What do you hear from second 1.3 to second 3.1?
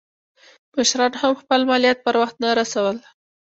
خپل مالیات پر وخت نه رسول.